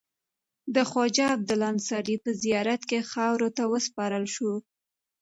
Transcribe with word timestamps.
د 0.75 0.77
خواجه 0.89 1.25
عبدالله 1.35 1.67
انصاري 1.75 2.15
په 2.23 2.29
زیارت 2.43 2.81
کې 2.89 3.07
خاورو 3.11 3.47
ته 3.57 3.63
وسپارل 3.73 4.25
شو. 4.35 4.51